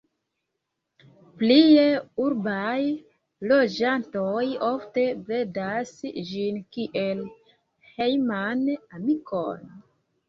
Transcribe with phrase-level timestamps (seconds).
[1.41, 1.83] Plie
[2.23, 2.79] urbaj
[3.51, 5.95] loĝantoj ofte bredas
[6.31, 7.25] ĝin kiel
[7.93, 8.65] hejman
[8.99, 9.67] amikon.